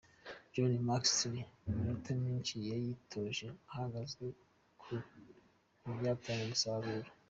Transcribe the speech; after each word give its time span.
Johnny 0.53 0.79
McKinstry 0.87 1.41
iminota 1.69 2.09
myinshi 2.21 2.55
yayitoje 2.69 3.47
ahagaze 3.71 4.25
gusa 4.79 4.97
ntibyatanga 5.81 6.43
umusaruro. 6.45 7.09